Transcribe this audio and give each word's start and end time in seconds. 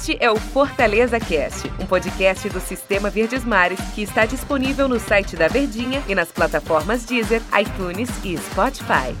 Este 0.00 0.16
é 0.18 0.30
o 0.30 0.36
Fortaleza 0.36 1.20
Cast, 1.20 1.68
um 1.78 1.84
podcast 1.84 2.48
do 2.48 2.58
Sistema 2.58 3.10
Verdes 3.10 3.44
Mares 3.44 3.78
que 3.94 4.00
está 4.00 4.24
disponível 4.24 4.88
no 4.88 4.98
site 4.98 5.36
da 5.36 5.46
Verdinha 5.46 6.02
e 6.08 6.14
nas 6.14 6.32
plataformas 6.32 7.04
Deezer, 7.04 7.42
iTunes 7.60 8.08
e 8.24 8.34
Spotify. 8.38 9.14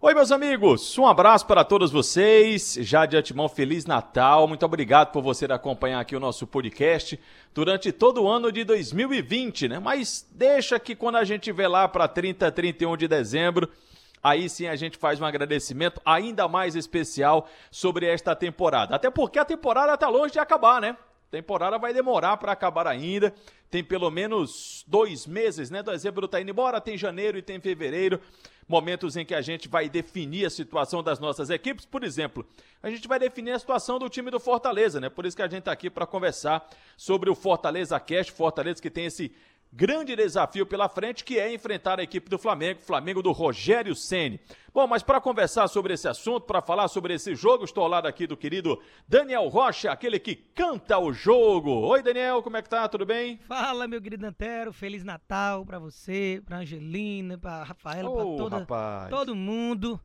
Oi, 0.00 0.12
meus 0.12 0.32
amigos, 0.32 0.98
um 0.98 1.06
abraço 1.06 1.46
para 1.46 1.62
todos 1.62 1.92
vocês. 1.92 2.76
Já 2.80 3.06
de 3.06 3.16
antemão, 3.16 3.48
Feliz 3.48 3.86
Natal. 3.86 4.48
Muito 4.48 4.66
obrigado 4.66 5.12
por 5.12 5.22
você 5.22 5.44
acompanhar 5.44 6.00
aqui 6.00 6.16
o 6.16 6.20
nosso 6.20 6.48
podcast 6.48 7.16
durante 7.54 7.92
todo 7.92 8.24
o 8.24 8.28
ano 8.28 8.50
de 8.50 8.64
2020, 8.64 9.68
né? 9.68 9.78
Mas 9.78 10.26
deixa 10.32 10.80
que 10.80 10.96
quando 10.96 11.14
a 11.14 11.22
gente 11.22 11.52
vê 11.52 11.68
lá 11.68 11.86
para 11.86 12.08
30, 12.08 12.50
31 12.50 12.96
de 12.96 13.06
dezembro, 13.06 13.70
aí 14.22 14.48
sim 14.48 14.66
a 14.66 14.76
gente 14.76 14.96
faz 14.96 15.20
um 15.20 15.24
agradecimento 15.24 16.00
ainda 16.04 16.46
mais 16.48 16.76
especial 16.76 17.48
sobre 17.70 18.06
esta 18.06 18.34
temporada. 18.34 18.94
Até 18.94 19.10
porque 19.10 19.38
a 19.38 19.44
temporada 19.44 19.94
está 19.94 20.08
longe 20.08 20.32
de 20.32 20.38
acabar, 20.38 20.80
né? 20.80 20.96
Temporada 21.30 21.78
vai 21.78 21.94
demorar 21.94 22.36
para 22.38 22.52
acabar 22.52 22.86
ainda. 22.86 23.32
Tem 23.70 23.84
pelo 23.84 24.10
menos 24.10 24.84
dois 24.88 25.26
meses, 25.28 25.70
né? 25.70 25.80
Dezembro 25.80 26.26
está 26.26 26.40
indo 26.40 26.50
embora, 26.50 26.80
tem 26.80 26.98
janeiro 26.98 27.38
e 27.38 27.42
tem 27.42 27.60
fevereiro. 27.60 28.20
Momentos 28.66 29.16
em 29.16 29.24
que 29.24 29.34
a 29.34 29.40
gente 29.40 29.68
vai 29.68 29.88
definir 29.88 30.46
a 30.46 30.50
situação 30.50 31.02
das 31.02 31.20
nossas 31.20 31.48
equipes. 31.50 31.86
Por 31.86 32.02
exemplo, 32.02 32.44
a 32.82 32.90
gente 32.90 33.06
vai 33.06 33.18
definir 33.18 33.52
a 33.52 33.58
situação 33.58 33.98
do 33.98 34.08
time 34.08 34.30
do 34.30 34.40
Fortaleza, 34.40 35.00
né? 35.00 35.08
Por 35.08 35.24
isso 35.24 35.36
que 35.36 35.42
a 35.42 35.48
gente 35.48 35.60
está 35.60 35.72
aqui 35.72 35.88
para 35.88 36.06
conversar 36.06 36.68
sobre 36.96 37.30
o 37.30 37.34
Fortaleza 37.34 37.98
Cast. 38.00 38.32
Fortaleza 38.32 38.82
que 38.82 38.90
tem 38.90 39.06
esse 39.06 39.32
grande 39.72 40.16
desafio 40.16 40.66
pela 40.66 40.88
frente, 40.88 41.24
que 41.24 41.38
é 41.38 41.52
enfrentar 41.52 42.00
a 42.00 42.02
equipe 42.02 42.28
do 42.28 42.38
Flamengo, 42.38 42.80
Flamengo 42.80 43.22
do 43.22 43.32
Rogério 43.32 43.94
Ceni. 43.94 44.40
Bom, 44.72 44.86
mas 44.86 45.02
para 45.02 45.20
conversar 45.20 45.68
sobre 45.68 45.94
esse 45.94 46.08
assunto, 46.08 46.46
para 46.46 46.60
falar 46.60 46.88
sobre 46.88 47.14
esse 47.14 47.34
jogo, 47.34 47.64
estou 47.64 47.82
ao 47.82 47.90
lado 47.90 48.06
aqui 48.06 48.26
do 48.26 48.36
querido 48.36 48.80
Daniel 49.08 49.48
Rocha, 49.48 49.90
aquele 49.90 50.18
que 50.18 50.34
canta 50.34 50.98
o 50.98 51.12
jogo. 51.12 51.70
Oi, 51.70 52.02
Daniel, 52.02 52.42
como 52.42 52.56
é 52.56 52.62
que 52.62 52.68
tá? 52.68 52.88
Tudo 52.88 53.04
bem? 53.06 53.38
Fala, 53.38 53.88
meu 53.88 54.00
querido 54.00 54.26
Antero, 54.26 54.72
Feliz 54.72 55.04
Natal 55.04 55.64
para 55.64 55.78
você, 55.78 56.42
para 56.44 56.58
Angelina, 56.58 57.38
para 57.38 57.64
Rafaela, 57.64 58.10
oh, 58.10 58.14
para 58.16 58.64
toda 58.64 59.08
todo 59.08 59.34
mundo. 59.34 60.00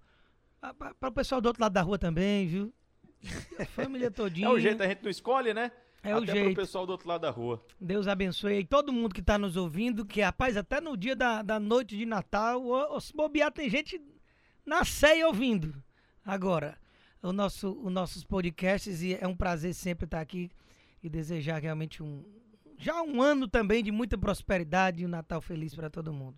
Para 0.99 1.09
o 1.09 1.11
pessoal 1.11 1.39
do 1.39 1.47
outro 1.47 1.61
lado 1.61 1.73
da 1.73 1.81
rua 1.81 1.99
também, 1.99 2.47
viu? 2.47 2.73
A 3.59 3.65
família 3.65 4.09
todinha. 4.09 4.47
É 4.47 4.51
o 4.51 4.59
jeito, 4.59 4.81
a 4.81 4.87
gente 4.87 5.03
não 5.03 5.11
escolhe, 5.11 5.53
né? 5.53 5.71
É 6.05 6.11
até 6.11 6.21
o 6.21 6.25
jeito. 6.25 6.53
pro 6.53 6.61
pessoal 6.61 6.85
do 6.85 6.91
outro 6.91 7.09
lado 7.09 7.21
da 7.21 7.31
rua. 7.31 7.65
Deus 7.81 8.07
abençoe 8.07 8.53
aí 8.53 8.63
todo 8.63 8.93
mundo 8.93 9.13
que 9.13 9.23
tá 9.23 9.39
nos 9.39 9.57
ouvindo, 9.57 10.05
que 10.05 10.21
rapaz, 10.21 10.55
até 10.55 10.79
no 10.79 10.95
dia 10.95 11.15
da, 11.15 11.41
da 11.41 11.59
noite 11.59 11.97
de 11.97 12.05
Natal, 12.05 12.63
o, 12.63 12.95
o, 12.95 13.01
se 13.01 13.11
bobear, 13.11 13.51
tem 13.51 13.67
gente 13.67 13.99
na 14.63 14.85
ceia 14.85 15.25
ouvindo. 15.25 15.73
Agora, 16.23 16.77
o 17.23 17.33
nosso, 17.33 17.71
os 17.83 17.91
nossos 17.91 18.23
podcasts, 18.23 19.01
e 19.01 19.17
é 19.19 19.27
um 19.27 19.35
prazer 19.35 19.73
sempre 19.73 20.05
estar 20.05 20.21
aqui 20.21 20.51
e 21.01 21.09
desejar 21.09 21.59
realmente 21.59 22.03
um, 22.03 22.23
já 22.77 23.01
um 23.01 23.19
ano 23.19 23.47
também 23.47 23.83
de 23.83 23.91
muita 23.91 24.15
prosperidade 24.15 25.01
e 25.01 25.05
um 25.07 25.09
Natal 25.09 25.41
feliz 25.41 25.73
para 25.73 25.89
todo 25.89 26.13
mundo. 26.13 26.37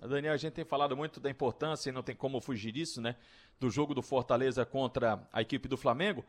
Daniel, 0.00 0.32
a 0.32 0.36
gente 0.36 0.52
tem 0.52 0.64
falado 0.64 0.96
muito 0.96 1.18
da 1.18 1.28
importância, 1.28 1.90
e 1.90 1.92
não 1.92 2.04
tem 2.04 2.14
como 2.14 2.40
fugir 2.40 2.70
disso, 2.70 3.00
né? 3.00 3.16
Do 3.58 3.68
jogo 3.68 3.94
do 3.94 4.02
Fortaleza 4.02 4.64
contra 4.64 5.26
a 5.32 5.42
equipe 5.42 5.66
do 5.66 5.76
Flamengo 5.76 6.24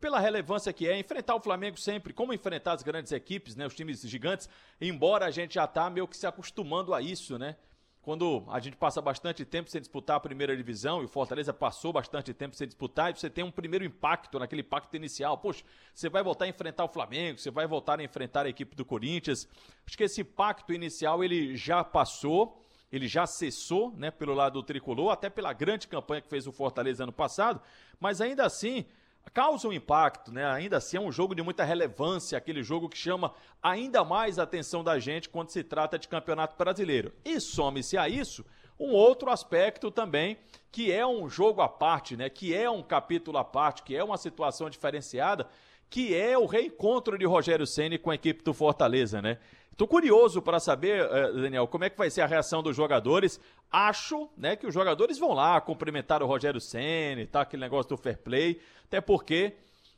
pela 0.00 0.18
relevância 0.18 0.72
que 0.72 0.88
é 0.88 0.98
enfrentar 0.98 1.34
o 1.34 1.40
Flamengo 1.40 1.78
sempre, 1.78 2.12
como 2.12 2.32
enfrentar 2.32 2.72
as 2.72 2.82
grandes 2.82 3.12
equipes, 3.12 3.54
né, 3.54 3.66
os 3.66 3.74
times 3.74 4.00
gigantes, 4.00 4.48
embora 4.80 5.26
a 5.26 5.30
gente 5.30 5.54
já 5.54 5.66
tá 5.66 5.90
meio 5.90 6.08
que 6.08 6.16
se 6.16 6.26
acostumando 6.26 6.94
a 6.94 7.02
isso, 7.02 7.38
né? 7.38 7.56
Quando 8.02 8.44
a 8.48 8.58
gente 8.60 8.78
passa 8.78 9.02
bastante 9.02 9.44
tempo 9.44 9.68
sem 9.68 9.78
disputar 9.78 10.16
a 10.16 10.20
primeira 10.20 10.56
divisão, 10.56 11.02
e 11.02 11.04
o 11.04 11.08
Fortaleza 11.08 11.52
passou 11.52 11.92
bastante 11.92 12.32
tempo 12.32 12.56
sem 12.56 12.66
disputar, 12.66 13.10
e 13.10 13.14
você 13.14 13.28
tem 13.28 13.44
um 13.44 13.50
primeiro 13.50 13.84
impacto 13.84 14.38
naquele 14.38 14.62
impacto 14.62 14.96
inicial. 14.96 15.36
Poxa, 15.36 15.62
você 15.94 16.08
vai 16.08 16.22
voltar 16.22 16.46
a 16.46 16.48
enfrentar 16.48 16.84
o 16.84 16.88
Flamengo, 16.88 17.38
você 17.38 17.50
vai 17.50 17.66
voltar 17.66 18.00
a 18.00 18.02
enfrentar 18.02 18.46
a 18.46 18.48
equipe 18.48 18.74
do 18.74 18.86
Corinthians. 18.86 19.46
Acho 19.86 19.98
que 19.98 20.04
esse 20.04 20.22
impacto 20.22 20.72
inicial 20.72 21.22
ele 21.22 21.54
já 21.58 21.84
passou, 21.84 22.64
ele 22.90 23.06
já 23.06 23.26
cessou, 23.26 23.92
né, 23.94 24.10
pelo 24.10 24.32
lado 24.32 24.54
do 24.54 24.62
tricolor, 24.62 25.10
até 25.10 25.28
pela 25.28 25.52
grande 25.52 25.86
campanha 25.86 26.22
que 26.22 26.28
fez 26.28 26.46
o 26.46 26.52
Fortaleza 26.52 27.02
ano 27.02 27.12
passado, 27.12 27.60
mas 28.00 28.22
ainda 28.22 28.46
assim, 28.46 28.86
causa 29.32 29.68
um 29.68 29.72
impacto, 29.72 30.32
né? 30.32 30.46
Ainda 30.46 30.78
assim 30.78 30.96
é 30.96 31.00
um 31.00 31.12
jogo 31.12 31.34
de 31.34 31.42
muita 31.42 31.64
relevância, 31.64 32.38
aquele 32.38 32.62
jogo 32.62 32.88
que 32.88 32.96
chama 32.96 33.32
ainda 33.62 34.04
mais 34.04 34.38
a 34.38 34.42
atenção 34.42 34.82
da 34.82 34.98
gente 34.98 35.28
quando 35.28 35.50
se 35.50 35.62
trata 35.62 35.98
de 35.98 36.08
Campeonato 36.08 36.56
Brasileiro. 36.56 37.12
E 37.24 37.40
some-se 37.40 37.96
a 37.96 38.08
isso 38.08 38.44
um 38.80 38.92
outro 38.94 39.30
aspecto 39.30 39.90
também, 39.90 40.38
que 40.72 40.90
é 40.90 41.06
um 41.06 41.28
jogo 41.28 41.60
à 41.60 41.68
parte, 41.68 42.16
né? 42.16 42.30
Que 42.30 42.54
é 42.54 42.68
um 42.70 42.82
capítulo 42.82 43.36
à 43.36 43.44
parte, 43.44 43.82
que 43.82 43.94
é 43.94 44.02
uma 44.02 44.16
situação 44.16 44.70
diferenciada, 44.70 45.46
que 45.90 46.14
é 46.14 46.38
o 46.38 46.46
reencontro 46.46 47.18
de 47.18 47.26
Rogério 47.26 47.66
Ceni 47.66 47.98
com 47.98 48.10
a 48.10 48.14
equipe 48.14 48.44
do 48.44 48.54
Fortaleza, 48.54 49.20
né? 49.20 49.38
Tô 49.76 49.88
curioso 49.88 50.40
para 50.40 50.60
saber, 50.60 51.04
eh, 51.04 51.32
Daniel, 51.32 51.66
como 51.66 51.84
é 51.84 51.90
que 51.90 51.98
vai 51.98 52.08
ser 52.08 52.20
a 52.20 52.26
reação 52.26 52.62
dos 52.62 52.76
jogadores. 52.76 53.40
Acho, 53.72 54.28
né, 54.36 54.54
que 54.54 54.66
os 54.66 54.74
jogadores 54.74 55.18
vão 55.18 55.32
lá 55.32 55.60
cumprimentar 55.60 56.22
o 56.22 56.26
Rogério 56.26 56.60
Ceni, 56.60 57.26
tá 57.26 57.40
aquele 57.40 57.62
negócio 57.62 57.88
do 57.88 57.96
fair 57.96 58.18
play, 58.18 58.60
até 58.84 59.00
porque 59.00 59.54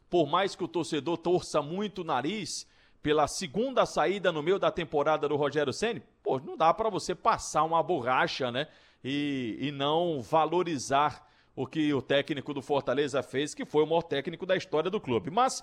por 0.08 0.26
mais 0.26 0.54
que 0.54 0.62
o 0.62 0.68
torcedor 0.68 1.18
torça 1.18 1.60
muito 1.60 2.02
o 2.02 2.04
nariz 2.04 2.66
pela 3.02 3.26
segunda 3.26 3.84
saída 3.84 4.30
no 4.30 4.42
meio 4.42 4.58
da 4.58 4.70
temporada 4.70 5.28
do 5.28 5.36
Rogério 5.36 5.72
Ceni, 5.72 6.02
pô, 6.22 6.38
não 6.38 6.56
dá 6.56 6.72
para 6.72 6.88
você 6.88 7.14
passar 7.14 7.64
uma 7.64 7.82
borracha, 7.82 8.50
né, 8.52 8.68
e, 9.02 9.56
e 9.60 9.72
não 9.72 10.22
valorizar 10.22 11.26
o 11.54 11.66
que 11.66 11.92
o 11.92 12.00
técnico 12.00 12.54
do 12.54 12.62
Fortaleza 12.62 13.22
fez, 13.22 13.54
que 13.54 13.64
foi 13.64 13.82
o 13.82 13.86
maior 13.86 14.02
técnico 14.02 14.46
da 14.46 14.56
história 14.56 14.90
do 14.90 15.00
clube. 15.00 15.30
Mas 15.30 15.62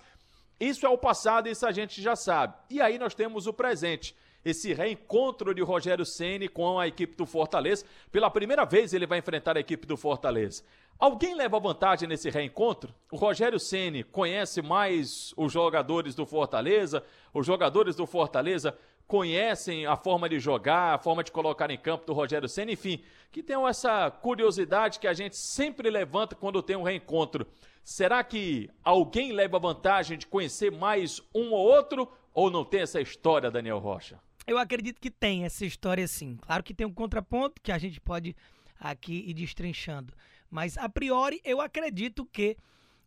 isso 0.60 0.86
é 0.86 0.90
o 0.90 0.98
passado, 0.98 1.48
isso 1.48 1.66
a 1.66 1.72
gente 1.72 2.02
já 2.02 2.16
sabe. 2.16 2.54
E 2.70 2.82
aí 2.82 2.98
nós 3.00 3.16
temos 3.16 3.48
o 3.48 3.54
presente. 3.54 4.16
Esse 4.44 4.74
reencontro 4.74 5.54
de 5.54 5.62
Rogério 5.62 6.06
Ceni 6.06 6.48
com 6.48 6.80
a 6.80 6.88
equipe 6.88 7.16
do 7.16 7.26
Fortaleza. 7.26 7.86
Pela 8.12 8.30
primeira 8.30 8.66
vez 8.66 8.94
ele 8.94 9.06
vai 9.06 9.20
enfrentar 9.20 9.58
a 9.58 9.60
equipe 9.60 9.86
do 9.86 9.98
Fortaleza. 9.98 10.64
Alguém 10.98 11.34
leva 11.34 11.60
vantagem 11.60 12.08
nesse 12.08 12.30
reencontro? 12.30 12.94
O 13.12 13.16
Rogério 13.16 13.60
Ceni 13.60 14.04
conhece 14.04 14.62
mais 14.62 15.34
os 15.38 15.52
jogadores 15.52 16.14
do 16.16 16.26
Fortaleza? 16.26 17.04
Os 17.34 17.46
jogadores 17.46 17.96
do 17.96 18.06
Fortaleza 18.06 18.78
conhecem 19.10 19.88
a 19.88 19.96
forma 19.96 20.30
de 20.30 20.40
jogar, 20.40 20.94
a 20.94 20.98
forma 21.00 21.24
de 21.24 21.32
colocar 21.32 21.72
em 21.72 21.78
campo 21.80 22.06
do 22.06 22.14
Rogério 22.14 22.48
Senna, 22.48 22.72
enfim, 22.72 23.02
que 23.32 23.42
tenham 23.42 23.68
essa 23.68 24.12
curiosidade 24.12 25.00
que 25.00 25.08
a 25.08 25.14
gente 25.14 25.36
sempre 25.36 25.90
levanta 25.90 26.36
quando 26.36 26.62
tem 26.62 26.76
um 26.76 26.84
reencontro. 26.84 27.48
Será 27.84 28.24
que 28.24 28.70
alguém 28.84 29.32
leva 29.32 29.60
vantagem 29.60 30.18
de 30.18 30.28
conhecer 30.28 30.72
mais 30.72 31.22
um 31.34 31.52
ou 31.52 31.60
outro 31.60 32.12
ou 32.34 32.50
não 32.50 32.64
tem 32.64 32.82
essa 32.82 33.02
história, 33.02 33.50
Daniel 33.50 33.80
Rocha? 33.80 34.20
Eu 34.46 34.58
acredito 34.58 35.00
que 35.00 35.12
tem 35.12 35.46
essa 35.46 35.66
história 35.66 36.08
sim. 36.08 36.38
Claro 36.42 36.64
que 36.64 36.74
tem 36.74 36.86
um 36.86 36.94
contraponto 36.94 37.62
que 37.62 37.72
a 37.72 37.78
gente 37.78 38.00
pode 38.00 38.36
aqui 38.80 39.26
ir 39.28 39.34
destrinchando, 39.34 40.14
mas 40.50 40.78
a 40.78 40.88
priori 40.88 41.42
eu 41.44 41.60
acredito 41.60 42.26
que 42.26 42.58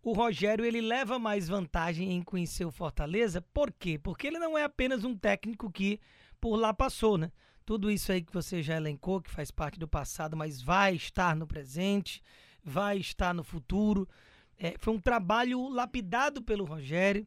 o 0.02 0.12
Rogério 0.12 0.64
ele 0.64 0.80
leva 0.80 1.18
mais 1.18 1.48
vantagem 1.48 2.12
em 2.12 2.22
conhecer 2.22 2.64
o 2.64 2.72
Fortaleza. 2.72 3.40
Por 3.40 3.72
quê? 3.72 3.98
Porque 3.98 4.26
ele 4.26 4.38
não 4.38 4.58
é 4.58 4.64
apenas 4.64 5.04
um 5.04 5.16
técnico 5.16 5.70
que 5.70 6.00
por 6.40 6.56
lá 6.56 6.74
passou, 6.74 7.16
né? 7.16 7.30
Tudo 7.64 7.90
isso 7.90 8.10
aí 8.10 8.20
que 8.20 8.32
você 8.32 8.62
já 8.62 8.76
elencou, 8.76 9.22
que 9.22 9.30
faz 9.30 9.52
parte 9.52 9.78
do 9.78 9.86
passado, 9.86 10.36
mas 10.36 10.60
vai 10.60 10.96
estar 10.96 11.36
no 11.36 11.46
presente, 11.46 12.20
vai 12.64 12.98
estar 12.98 13.32
no 13.32 13.44
futuro. 13.44 14.08
É, 14.58 14.74
foi 14.78 14.94
um 14.94 15.00
trabalho 15.00 15.68
lapidado 15.68 16.42
pelo 16.42 16.64
Rogério, 16.64 17.26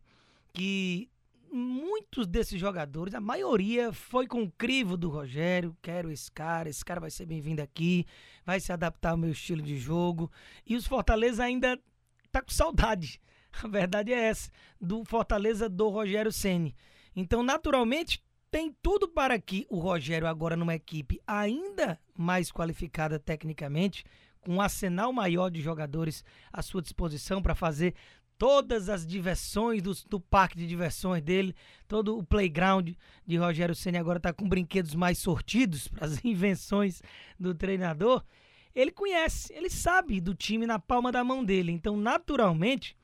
que 0.54 1.10
muitos 1.52 2.28
desses 2.28 2.60
jogadores, 2.60 3.14
a 3.14 3.22
maioria 3.22 3.94
foi 3.94 4.28
com 4.28 4.44
o 4.44 4.52
crivo 4.52 4.98
do 4.98 5.10
Rogério. 5.10 5.76
Quero 5.82 6.12
esse 6.12 6.32
cara, 6.32 6.70
esse 6.70 6.84
cara 6.84 7.00
vai 7.00 7.10
ser 7.10 7.26
bem-vindo 7.26 7.62
aqui, 7.62 8.06
vai 8.46 8.60
se 8.60 8.74
adaptar 8.74 9.12
ao 9.12 9.18
meu 9.18 9.32
estilo 9.32 9.62
de 9.62 9.78
jogo. 9.78 10.32
E 10.66 10.76
os 10.76 10.86
Fortaleza 10.86 11.44
ainda 11.44 11.80
tá 12.32 12.42
com 12.42 12.52
saudade. 12.52 13.22
A 13.64 13.68
verdade 13.68 14.12
é 14.12 14.20
essa, 14.20 14.52
do 14.80 15.06
Fortaleza 15.06 15.70
do 15.70 15.88
Rogério 15.88 16.32
Ceni. 16.32 16.76
Então, 17.16 17.42
naturalmente, 17.42 18.22
tem 18.52 18.76
tudo 18.82 19.08
para 19.08 19.40
que 19.40 19.66
o 19.70 19.80
Rogério 19.80 20.28
agora 20.28 20.58
numa 20.58 20.76
equipe 20.76 21.22
ainda 21.26 22.00
mais 22.18 22.52
qualificada 22.52 23.18
tecnicamente, 23.18 24.04
um 24.48 24.62
arsenal 24.62 25.12
maior 25.12 25.50
de 25.50 25.62
jogadores 25.62 26.24
à 26.52 26.62
sua 26.62 26.82
disposição 26.82 27.42
para 27.42 27.56
fazer 27.56 27.94
todas 28.38 28.90
as 28.90 29.06
diversões 29.06 29.82
do, 29.82 29.94
do, 30.10 30.20
parque 30.20 30.58
de 30.58 30.68
diversões 30.68 31.22
dele, 31.22 31.56
todo 31.88 32.18
o 32.18 32.24
playground 32.24 32.90
de 33.26 33.38
Rogério 33.38 33.74
Ceni 33.74 33.98
agora 33.98 34.18
está 34.18 34.34
com 34.34 34.48
brinquedos 34.48 34.94
mais 34.94 35.18
sortidos 35.18 35.88
para 35.90 36.06
as 36.06 36.24
invenções 36.24 37.02
do 37.40 37.56
treinador 37.56 38.24
ele 38.76 38.92
conhece, 38.92 39.54
ele 39.54 39.70
sabe 39.70 40.20
do 40.20 40.36
time 40.36 40.68
na 40.68 40.78
palma 40.78 41.12
da 41.12 41.24
mão 41.24 41.44
dele. 41.44 41.72
Então, 41.72 41.96
naturalmente, 41.96 42.96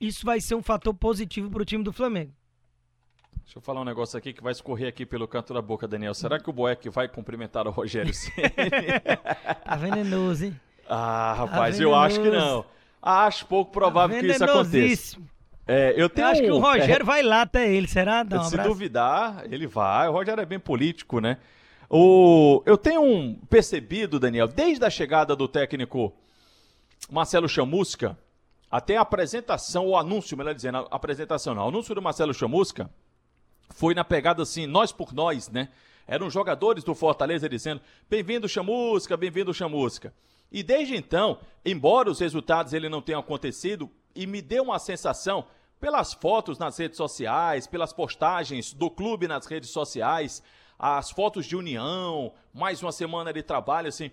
isso 0.00 0.24
vai 0.24 0.40
ser 0.40 0.54
um 0.54 0.62
fator 0.62 0.94
positivo 0.94 1.50
para 1.50 1.62
o 1.62 1.64
time 1.64 1.82
do 1.82 1.92
Flamengo. 1.92 2.32
Deixa 3.42 3.58
eu 3.58 3.62
falar 3.62 3.80
um 3.80 3.84
negócio 3.84 4.16
aqui 4.16 4.32
que 4.32 4.42
vai 4.42 4.52
escorrer 4.52 4.88
aqui 4.88 5.04
pelo 5.04 5.26
canto 5.26 5.52
da 5.52 5.60
boca, 5.60 5.88
Daniel. 5.88 6.14
Será 6.14 6.38
que 6.38 6.48
o 6.48 6.52
Boeck 6.52 6.88
vai 6.90 7.08
cumprimentar 7.08 7.66
o 7.66 7.70
Rogério 7.70 8.12
tá 9.64 9.74
venenoso, 9.74 10.44
hein? 10.44 10.60
Ah, 10.88 11.34
rapaz, 11.34 11.76
tá 11.76 11.82
eu 11.82 11.94
acho 11.94 12.20
que 12.20 12.30
não. 12.30 12.64
Acho 13.00 13.46
pouco 13.46 13.70
provável 13.70 14.18
que 14.18 14.26
isso 14.26 14.42
aconteça. 14.42 15.18
É, 15.66 15.92
eu, 15.96 16.08
tenho 16.08 16.26
eu 16.26 16.30
acho 16.30 16.40
que 16.40 16.50
o 16.50 16.58
Rogério 16.58 17.02
é, 17.02 17.04
vai 17.04 17.22
lá 17.22 17.42
até 17.42 17.70
ele, 17.70 17.86
será? 17.86 18.22
Dá 18.22 18.40
um 18.40 18.44
se 18.44 18.54
abraço. 18.54 18.70
duvidar, 18.70 19.44
ele 19.50 19.66
vai. 19.66 20.08
O 20.08 20.12
Rogério 20.12 20.40
é 20.40 20.46
bem 20.46 20.58
político, 20.58 21.20
né? 21.20 21.36
O, 21.90 22.62
eu 22.64 22.78
tenho 22.78 23.02
um 23.02 23.34
percebido, 23.34 24.18
Daniel, 24.18 24.48
desde 24.48 24.84
a 24.84 24.90
chegada 24.90 25.36
do 25.36 25.46
técnico 25.46 26.12
Marcelo 27.10 27.48
Chamusca, 27.48 28.16
até 28.70 28.96
a 28.96 29.02
apresentação, 29.02 29.86
o 29.86 29.96
anúncio, 29.96 30.36
melhor 30.36 30.54
dizendo, 30.54 30.78
a 30.78 30.96
apresentação 30.96 31.54
não, 31.54 31.66
o 31.66 31.68
anúncio 31.68 31.94
do 31.94 32.02
Marcelo 32.02 32.32
Chamusca 32.32 32.90
foi 33.70 33.94
na 33.94 34.04
pegada 34.04 34.42
assim, 34.42 34.66
nós 34.66 34.90
por 34.90 35.12
nós, 35.12 35.50
né? 35.50 35.68
Eram 36.06 36.30
jogadores 36.30 36.82
do 36.82 36.94
Fortaleza 36.94 37.46
dizendo: 37.46 37.82
bem-vindo 38.08 38.48
Chamusca, 38.48 39.16
bem-vindo 39.16 39.52
Chamusca. 39.52 40.14
E 40.50 40.62
desde 40.62 40.96
então, 40.96 41.40
embora 41.64 42.10
os 42.10 42.20
resultados 42.20 42.72
ele 42.72 42.88
não 42.88 43.02
tenham 43.02 43.20
acontecido, 43.20 43.90
e 44.14 44.26
me 44.26 44.42
deu 44.42 44.64
uma 44.64 44.78
sensação, 44.78 45.46
pelas 45.80 46.12
fotos 46.12 46.58
nas 46.58 46.76
redes 46.76 46.96
sociais, 46.96 47.66
pelas 47.66 47.92
postagens 47.92 48.72
do 48.72 48.90
clube 48.90 49.28
nas 49.28 49.46
redes 49.46 49.70
sociais, 49.70 50.42
as 50.78 51.10
fotos 51.10 51.46
de 51.46 51.56
união, 51.56 52.32
mais 52.52 52.82
uma 52.82 52.92
semana 52.92 53.32
de 53.32 53.42
trabalho, 53.42 53.88
assim, 53.88 54.10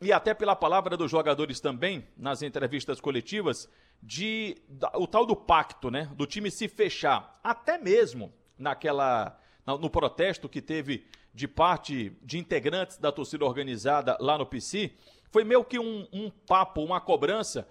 e 0.00 0.12
até 0.12 0.34
pela 0.34 0.56
palavra 0.56 0.96
dos 0.96 1.10
jogadores 1.10 1.60
também, 1.60 2.06
nas 2.16 2.42
entrevistas 2.42 3.00
coletivas, 3.00 3.68
de 4.02 4.56
o 4.94 5.06
tal 5.06 5.24
do 5.24 5.36
pacto, 5.36 5.90
né? 5.90 6.10
Do 6.16 6.26
time 6.26 6.50
se 6.50 6.66
fechar. 6.66 7.38
Até 7.42 7.78
mesmo 7.78 8.32
naquela. 8.58 9.38
no 9.64 9.88
protesto 9.88 10.48
que 10.48 10.60
teve 10.60 11.06
de 11.32 11.46
parte 11.46 12.16
de 12.20 12.36
integrantes 12.36 12.98
da 12.98 13.12
torcida 13.12 13.44
organizada 13.44 14.16
lá 14.20 14.36
no 14.36 14.44
PC, 14.44 14.92
foi 15.32 15.42
meio 15.42 15.64
que 15.64 15.78
um, 15.78 16.06
um 16.12 16.30
papo, 16.30 16.84
uma 16.84 17.00
cobrança 17.00 17.66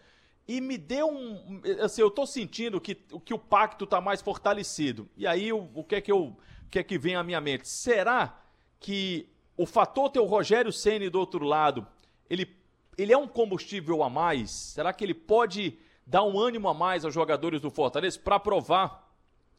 e 0.47 0.59
me 0.59 0.77
deu 0.77 1.07
um. 1.07 1.61
Assim, 1.81 2.01
eu 2.01 2.11
tô 2.11 2.25
sentindo 2.25 2.81
que, 2.81 2.95
que 2.95 3.33
o 3.33 3.39
pacto 3.39 3.85
tá 3.85 4.01
mais 4.01 4.21
fortalecido. 4.21 5.07
E 5.15 5.25
aí, 5.25 5.53
o, 5.53 5.69
o 5.73 5.83
que 5.83 5.95
é 5.95 6.01
que 6.01 6.11
eu. 6.11 6.35
O 6.65 6.69
que 6.71 6.79
é 6.79 6.83
que 6.83 6.97
vem 6.97 7.15
à 7.15 7.23
minha 7.23 7.39
mente? 7.39 7.67
Será 7.67 8.41
que 8.79 9.29
o 9.57 9.65
fator 9.65 10.09
ter 10.09 10.19
o 10.19 10.25
Rogério 10.25 10.71
Ceni 10.71 11.09
do 11.09 11.19
outro 11.19 11.45
lado, 11.45 11.85
ele, 12.29 12.49
ele 12.97 13.11
é 13.11 13.17
um 13.17 13.27
combustível 13.27 14.01
a 14.03 14.09
mais? 14.09 14.49
Será 14.51 14.93
que 14.93 15.03
ele 15.03 15.13
pode 15.13 15.77
dar 16.07 16.23
um 16.23 16.39
ânimo 16.39 16.69
a 16.69 16.73
mais 16.73 17.03
aos 17.03 17.13
jogadores 17.13 17.61
do 17.61 17.69
Fortaleza 17.69 18.17
para 18.19 18.39
provar 18.39 19.13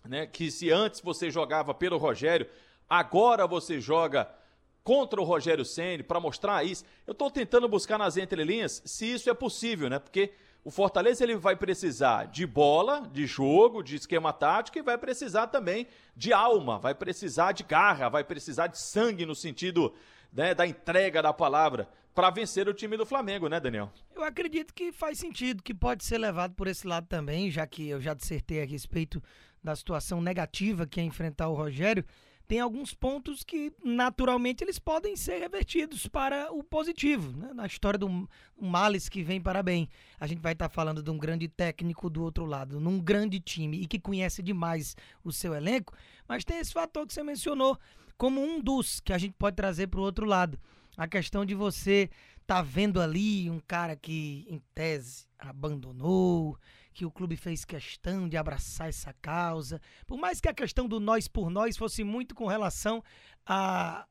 né, 0.04 0.26
que 0.26 0.50
se 0.50 0.70
antes 0.70 1.00
você 1.00 1.30
jogava 1.30 1.74
pelo 1.74 1.98
Rogério, 1.98 2.48
agora 2.88 3.46
você 3.46 3.78
joga 3.78 4.28
contra 4.84 5.20
o 5.20 5.24
Rogério 5.24 5.64
Ceni 5.64 6.02
para 6.02 6.20
mostrar 6.20 6.64
isso? 6.64 6.84
Eu 7.06 7.12
estou 7.12 7.30
tentando 7.30 7.68
buscar 7.68 7.98
nas 7.98 8.16
entrelinhas 8.16 8.82
se 8.84 9.12
isso 9.12 9.30
é 9.30 9.34
possível, 9.34 9.88
né? 9.88 9.98
Porque 9.98 10.32
o 10.64 10.70
Fortaleza 10.70 11.24
ele 11.24 11.36
vai 11.36 11.56
precisar 11.56 12.26
de 12.26 12.46
bola, 12.46 13.08
de 13.12 13.26
jogo, 13.26 13.82
de 13.82 13.96
esquema 13.96 14.32
tático 14.32 14.78
e 14.78 14.82
vai 14.82 14.96
precisar 14.96 15.48
também 15.48 15.88
de 16.16 16.32
alma, 16.32 16.78
vai 16.78 16.94
precisar 16.94 17.52
de 17.52 17.64
garra, 17.64 18.08
vai 18.08 18.22
precisar 18.22 18.68
de 18.68 18.78
sangue 18.78 19.26
no 19.26 19.34
sentido 19.34 19.92
né, 20.32 20.54
da 20.54 20.66
entrega 20.66 21.20
da 21.20 21.32
palavra 21.32 21.88
para 22.14 22.30
vencer 22.30 22.68
o 22.68 22.74
time 22.74 22.96
do 22.96 23.04
Flamengo, 23.06 23.48
né, 23.48 23.58
Daniel? 23.58 23.90
Eu 24.14 24.22
acredito 24.22 24.72
que 24.72 24.92
faz 24.92 25.18
sentido, 25.18 25.62
que 25.62 25.74
pode 25.74 26.04
ser 26.04 26.18
levado 26.18 26.54
por 26.54 26.68
esse 26.68 26.86
lado 26.86 27.06
também, 27.08 27.50
já 27.50 27.66
que 27.66 27.88
eu 27.88 28.00
já 28.00 28.14
dissertei 28.14 28.62
a 28.62 28.66
respeito 28.66 29.20
da 29.64 29.74
situação 29.74 30.20
negativa 30.20 30.86
que 30.86 31.00
é 31.00 31.02
enfrentar 31.02 31.48
o 31.48 31.54
Rogério 31.54 32.04
tem 32.52 32.60
alguns 32.60 32.92
pontos 32.92 33.42
que 33.42 33.72
naturalmente 33.82 34.62
eles 34.62 34.78
podem 34.78 35.16
ser 35.16 35.38
revertidos 35.38 36.06
para 36.06 36.52
o 36.52 36.62
positivo. 36.62 37.34
Né? 37.34 37.50
Na 37.54 37.64
história 37.64 37.98
do 37.98 38.28
males 38.60 39.08
que 39.08 39.22
vem 39.22 39.40
para 39.40 39.62
bem, 39.62 39.88
a 40.20 40.26
gente 40.26 40.42
vai 40.42 40.52
estar 40.52 40.68
tá 40.68 40.74
falando 40.74 41.02
de 41.02 41.10
um 41.10 41.16
grande 41.16 41.48
técnico 41.48 42.10
do 42.10 42.22
outro 42.22 42.44
lado, 42.44 42.78
num 42.78 43.00
grande 43.00 43.40
time 43.40 43.80
e 43.80 43.86
que 43.86 43.98
conhece 43.98 44.42
demais 44.42 44.94
o 45.24 45.32
seu 45.32 45.54
elenco, 45.54 45.94
mas 46.28 46.44
tem 46.44 46.58
esse 46.58 46.74
fator 46.74 47.06
que 47.06 47.14
você 47.14 47.22
mencionou 47.22 47.78
como 48.18 48.38
um 48.44 48.60
dos 48.60 49.00
que 49.00 49.14
a 49.14 49.18
gente 49.18 49.32
pode 49.38 49.56
trazer 49.56 49.86
para 49.86 50.00
o 50.00 50.02
outro 50.02 50.26
lado. 50.26 50.60
A 50.94 51.08
questão 51.08 51.46
de 51.46 51.54
você 51.54 52.10
tá 52.46 52.60
vendo 52.60 53.00
ali 53.00 53.48
um 53.48 53.60
cara 53.60 53.96
que, 53.96 54.44
em 54.46 54.60
tese, 54.74 55.26
abandonou, 55.38 56.58
que 56.92 57.04
o 57.04 57.10
clube 57.10 57.36
fez 57.36 57.64
questão 57.64 58.28
de 58.28 58.36
abraçar 58.36 58.88
essa 58.88 59.12
causa. 59.14 59.80
Por 60.06 60.18
mais 60.18 60.40
que 60.40 60.48
a 60.48 60.54
questão 60.54 60.86
do 60.86 61.00
nós 61.00 61.26
por 61.26 61.50
nós 61.50 61.76
fosse 61.76 62.04
muito 62.04 62.34
com 62.34 62.46
relação 62.46 63.02
à 63.46 64.06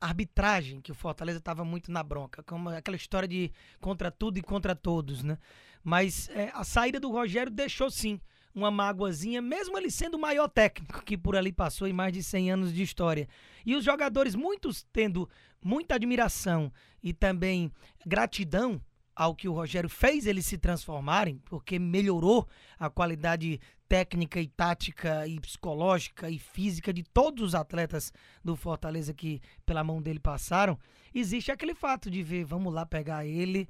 arbitragem, 0.00 0.80
que 0.80 0.92
o 0.92 0.94
Fortaleza 0.94 1.38
estava 1.38 1.64
muito 1.64 1.90
na 1.90 2.02
bronca, 2.02 2.42
como 2.42 2.68
aquela 2.68 2.96
história 2.96 3.28
de 3.28 3.52
contra 3.80 4.10
tudo 4.10 4.38
e 4.38 4.42
contra 4.42 4.74
todos, 4.74 5.22
né? 5.22 5.38
Mas 5.82 6.28
é, 6.30 6.50
a 6.54 6.64
saída 6.64 7.00
do 7.00 7.10
Rogério 7.10 7.50
deixou 7.50 7.90
sim 7.90 8.20
uma 8.54 8.70
mágoazinha, 8.70 9.40
mesmo 9.40 9.76
ele 9.78 9.90
sendo 9.90 10.16
o 10.16 10.20
maior 10.20 10.48
técnico 10.48 11.02
que 11.02 11.16
por 11.16 11.36
ali 11.36 11.52
passou 11.52 11.86
em 11.86 11.92
mais 11.92 12.12
de 12.12 12.22
100 12.22 12.52
anos 12.52 12.72
de 12.72 12.82
história. 12.82 13.28
E 13.64 13.74
os 13.74 13.84
jogadores, 13.84 14.34
muitos 14.34 14.84
tendo 14.92 15.28
muita 15.62 15.94
admiração 15.94 16.72
e 17.02 17.12
também 17.12 17.72
gratidão 18.06 18.80
ao 19.18 19.34
que 19.34 19.48
o 19.48 19.52
Rogério 19.52 19.90
fez 19.90 20.26
eles 20.26 20.46
se 20.46 20.56
transformarem, 20.56 21.38
porque 21.44 21.76
melhorou 21.76 22.46
a 22.78 22.88
qualidade 22.88 23.60
técnica 23.88 24.40
e 24.40 24.46
tática 24.46 25.26
e 25.26 25.40
psicológica 25.40 26.30
e 26.30 26.38
física 26.38 26.92
de 26.92 27.02
todos 27.02 27.42
os 27.42 27.54
atletas 27.56 28.12
do 28.44 28.54
Fortaleza 28.54 29.12
que 29.12 29.40
pela 29.66 29.82
mão 29.82 30.00
dele 30.00 30.20
passaram, 30.20 30.78
existe 31.12 31.50
aquele 31.50 31.74
fato 31.74 32.08
de 32.08 32.22
ver, 32.22 32.44
vamos 32.44 32.72
lá 32.72 32.86
pegar 32.86 33.26
ele, 33.26 33.68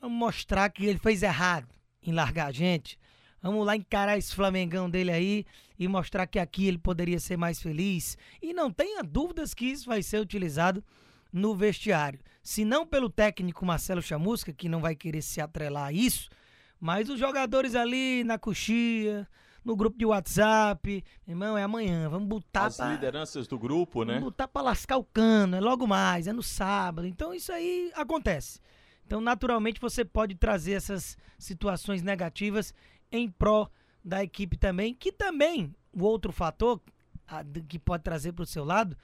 vamos 0.00 0.16
mostrar 0.16 0.70
que 0.70 0.86
ele 0.86 0.98
fez 0.98 1.22
errado 1.22 1.68
em 2.02 2.12
largar 2.12 2.46
a 2.46 2.52
gente. 2.52 2.98
Vamos 3.42 3.66
lá 3.66 3.76
encarar 3.76 4.16
esse 4.16 4.34
Flamengão 4.34 4.88
dele 4.88 5.12
aí 5.12 5.44
e 5.78 5.86
mostrar 5.86 6.26
que 6.26 6.38
aqui 6.38 6.66
ele 6.66 6.78
poderia 6.78 7.20
ser 7.20 7.36
mais 7.36 7.60
feliz. 7.60 8.16
E 8.40 8.54
não 8.54 8.72
tenha 8.72 9.02
dúvidas 9.02 9.52
que 9.52 9.66
isso 9.66 9.86
vai 9.86 10.02
ser 10.02 10.20
utilizado 10.20 10.82
no 11.32 11.54
vestiário. 11.54 12.20
Se 12.42 12.64
não 12.64 12.86
pelo 12.86 13.10
técnico 13.10 13.66
Marcelo 13.66 14.02
Chamusca, 14.02 14.52
que 14.52 14.68
não 14.68 14.80
vai 14.80 14.94
querer 14.94 15.22
se 15.22 15.40
atrelar 15.40 15.86
a 15.86 15.92
isso, 15.92 16.30
mas 16.80 17.08
os 17.08 17.18
jogadores 17.18 17.74
ali 17.74 18.22
na 18.24 18.38
coxia, 18.38 19.28
no 19.64 19.74
grupo 19.74 19.98
de 19.98 20.06
WhatsApp, 20.06 21.02
irmão, 21.26 21.58
é 21.58 21.64
amanhã, 21.64 22.08
vamos 22.08 22.28
botar 22.28 22.66
As 22.66 22.76
pra, 22.76 22.92
lideranças 22.92 23.48
do 23.48 23.58
grupo, 23.58 24.04
né? 24.04 24.14
Vamos 24.14 24.28
botar 24.28 24.46
pra 24.46 24.62
lascar 24.62 24.96
o 24.96 25.04
cano, 25.04 25.56
é 25.56 25.60
logo 25.60 25.86
mais, 25.86 26.28
é 26.28 26.32
no 26.32 26.42
sábado. 26.42 27.06
Então 27.06 27.34
isso 27.34 27.50
aí 27.52 27.90
acontece. 27.96 28.60
Então, 29.04 29.20
naturalmente, 29.20 29.80
você 29.80 30.04
pode 30.04 30.34
trazer 30.34 30.72
essas 30.72 31.16
situações 31.38 32.02
negativas 32.02 32.72
em 33.10 33.28
pró 33.28 33.68
da 34.04 34.22
equipe 34.22 34.56
também, 34.56 34.94
que 34.94 35.10
também, 35.10 35.74
o 35.92 36.04
outro 36.04 36.32
fator 36.32 36.80
que 37.68 37.78
pode 37.78 38.04
trazer 38.04 38.32
para 38.32 38.42
o 38.44 38.46
seu 38.46 38.64
lado 38.64 38.96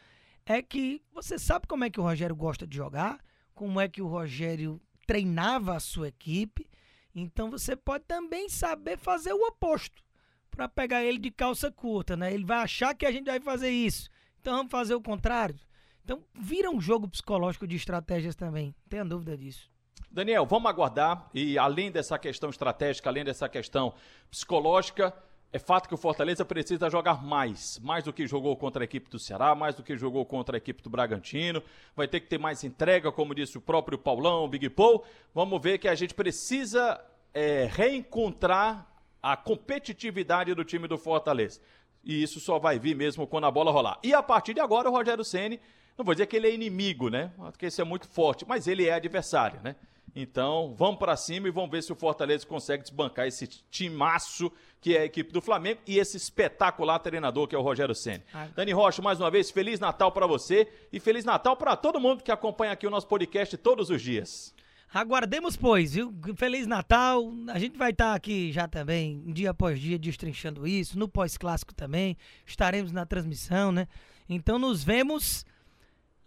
é 0.47 0.63
que 0.63 1.03
você 1.13 1.39
sabe 1.39 1.67
como 1.67 1.85
é 1.85 1.91
que 1.91 2.01
o 2.01 2.03
Rogério 2.03 2.35
gosta 2.35 2.67
de 2.67 2.77
jogar, 2.77 3.19
como 3.55 3.81
é 3.81 3.89
que 3.89 4.03
o 4.03 4.07
Rogério 4.07 4.81
treinava 5.07 5.77
a 5.77 5.81
sua 5.81 6.09
equipe. 6.09 6.69
Então 7.15 7.51
você 7.51 7.77
pode 7.77 8.05
também 8.05 8.49
saber 8.49 8.97
fazer 8.97 9.33
o 9.33 9.47
oposto 9.47 10.03
para 10.51 10.69
pegar 10.69 11.05
ele 11.05 11.19
de 11.19 11.31
calça 11.31 11.71
curta, 11.71 12.17
né? 12.17 12.33
Ele 12.33 12.45
vai 12.45 12.59
achar 12.59 12.95
que 12.95 13.07
a 13.07 13.13
gente 13.13 13.27
vai 13.27 13.41
fazer 13.41 13.71
isso. 13.71 14.09
Então 14.41 14.57
vamos 14.57 14.71
fazer 14.71 14.95
o 14.95 15.01
contrário. 15.01 15.59
Então 16.05 16.23
vira 16.35 16.71
um 16.71 16.81
jogo 16.81 17.09
psicológico 17.09 17.67
de 17.67 17.77
estratégias 17.77 18.35
também. 18.35 18.75
Tenha 18.89 19.05
dúvida 19.05 19.37
disso. 19.37 19.71
Daniel, 20.11 20.45
vamos 20.45 20.69
aguardar 20.69 21.31
e 21.33 21.59
além 21.59 21.91
dessa 21.91 22.19
questão 22.19 22.51
estratégica, 22.51 23.09
além 23.09 23.25
dessa 23.25 23.49
questão 23.49 23.95
psicológica, 24.31 25.15
é 25.53 25.59
fato 25.59 25.87
que 25.87 25.95
o 25.95 25.99
Fortaleza 25.99 26.45
precisa 26.47 26.89
jogar 26.89 27.23
mais, 27.23 27.79
mais 27.81 28.05
do 28.05 28.13
que 28.13 28.27
jogou 28.27 28.57
contra 28.57 28.83
a 28.83 28.87
equipe 28.87 29.11
do 29.11 29.19
Ceará, 29.19 29.55
mais 29.55 29.75
do 29.75 29.83
que 29.83 29.99
jogou 29.99 30.25
contra 30.25 30.57
a 30.57 30.59
equipe 30.59 30.83
do 30.83 30.89
Bragantino. 30.89 31.63
Vai 31.95 32.09
ter 32.09 32.21
que 32.21 32.27
ter 32.27 32.39
mais 32.39 32.65
entrega, 32.65 33.13
como 33.13 33.35
disse 33.35 33.59
o 33.59 33.61
próprio 33.61 33.99
Paulão, 33.99 34.45
o 34.45 34.49
Big 34.49 34.71
Paul. 34.71 35.05
Vamos 35.35 35.61
ver 35.61 35.77
que 35.77 35.89
a 35.89 35.95
gente 35.95 36.15
precisa 36.15 36.99
é, 37.35 37.69
reencontrar 37.71 38.91
a 39.23 39.37
competitividade 39.37 40.55
do 40.55 40.65
time 40.65 40.89
do 40.89 40.97
Fortaleza. 40.97 41.61
E 42.03 42.23
isso 42.23 42.41
só 42.41 42.59
vai 42.59 42.79
vir 42.79 42.97
mesmo 42.97 43.27
quando 43.27 43.45
a 43.45 43.51
bola 43.51 43.71
rolar. 43.71 43.99
E 44.03 44.15
a 44.15 44.23
partir 44.23 44.55
de 44.55 44.61
agora, 44.61 44.89
o 44.89 44.93
Rogério 44.93 45.23
Ceni, 45.23 45.61
não 45.99 46.05
vou 46.05 46.15
dizer 46.15 46.27
que 46.27 46.37
ele 46.37 46.49
é 46.49 46.55
inimigo, 46.55 47.11
né? 47.11 47.31
Porque 47.37 47.67
isso 47.67 47.81
é 47.81 47.85
muito 47.85 48.09
forte, 48.09 48.47
mas 48.49 48.67
ele 48.67 48.89
é 48.89 48.95
adversário, 48.95 49.61
né? 49.63 49.77
Então, 50.15 50.75
vamos 50.77 50.99
para 50.99 51.17
cima 51.17 51.49
e 51.49 51.51
vamos 51.51 51.71
ver 51.71 51.83
se 51.83 51.93
o 51.93 51.97
Fortaleza 51.97 52.47
consegue 52.47 52.83
desbancar 52.83 53.27
esse 53.27 53.47
timaço 53.47 54.53
que 54.81 54.97
é 54.97 55.03
a 55.03 55.05
equipe 55.05 55.33
do 55.33 55.41
Flamengo 55.41 55.81
e 55.87 55.99
esse 55.99 56.17
espetacular 56.17 56.99
treinador 56.99 57.47
que 57.47 57.55
é 57.55 57.59
o 57.59 57.63
Rogério 57.63 57.95
Ceni. 57.95 58.23
Ah. 58.35 58.49
Dani 58.55 58.73
Rocha, 58.73 59.01
mais 59.01 59.21
uma 59.21 59.31
vez, 59.31 59.51
feliz 59.51 59.81
Natal 59.81 60.13
para 60.13 60.27
você 60.27 60.69
e 60.93 61.01
feliz 61.01 61.25
Natal 61.25 61.57
para 61.57 61.77
todo 61.77 62.01
mundo 62.01 62.23
que 62.23 62.33
acompanha 62.33 62.73
aqui 62.73 62.87
o 62.87 62.91
nosso 62.91 63.07
podcast 63.07 63.57
todos 63.57 63.91
os 63.91 64.03
dias. 64.03 64.55
Aguardemos, 64.93 65.57
pois, 65.57 65.95
viu? 65.95 66.15
Feliz 66.37 66.67
Natal. 66.67 67.33
A 67.49 67.59
gente 67.59 67.79
vai 67.79 67.93
estar 67.93 68.11
tá 68.11 68.15
aqui 68.15 68.53
já 68.53 68.69
também, 68.69 69.23
dia 69.33 69.51
após 69.51 69.81
dia, 69.81 69.99
destrinchando 69.99 70.67
isso. 70.67 70.99
No 70.99 71.09
pós-clássico 71.09 71.73
também. 71.75 72.19
Estaremos 72.45 72.93
na 72.93 73.07
transmissão, 73.07 73.73
né? 73.73 73.89
Então 74.29 74.59
nos 74.59 74.85
vemos 74.85 75.47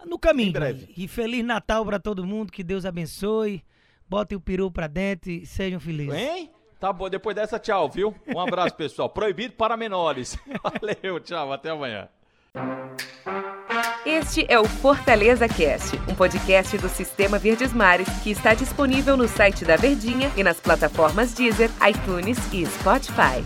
no 0.05 0.17
caminho. 0.17 0.49
Em 0.49 0.53
breve. 0.53 0.93
E 0.97 1.07
Feliz 1.07 1.45
Natal 1.45 1.85
para 1.85 1.99
todo 1.99 2.25
mundo. 2.25 2.51
Que 2.51 2.63
Deus 2.63 2.85
abençoe 2.85 3.63
botem 4.07 4.37
o 4.37 4.41
peru 4.41 4.71
pra 4.71 4.87
dentro 4.87 5.31
e 5.31 5.45
sejam 5.45 5.79
felizes. 5.79 6.13
Hein? 6.13 6.51
Tá 6.79 6.91
bom, 6.91 7.09
depois 7.09 7.35
dessa, 7.35 7.57
tchau, 7.57 7.89
viu? 7.89 8.13
Um 8.27 8.39
abraço, 8.39 8.75
pessoal. 8.75 9.09
Proibido 9.09 9.53
para 9.53 9.77
menores. 9.77 10.37
Valeu, 10.61 11.19
tchau, 11.19 11.51
até 11.51 11.69
amanhã. 11.69 12.07
Este 14.05 14.45
é 14.47 14.59
o 14.59 14.65
Fortaleza 14.65 15.47
Cast, 15.47 15.97
um 16.09 16.15
podcast 16.15 16.77
do 16.77 16.87
Sistema 16.87 17.37
Verdes 17.37 17.73
Mares 17.73 18.07
que 18.23 18.29
está 18.31 18.53
disponível 18.53 19.17
no 19.17 19.27
site 19.27 19.65
da 19.65 19.75
Verdinha 19.75 20.31
e 20.37 20.43
nas 20.43 20.59
plataformas 20.59 21.33
Deezer, 21.33 21.69
iTunes 21.85 22.37
e 22.53 22.65
Spotify. 22.65 23.43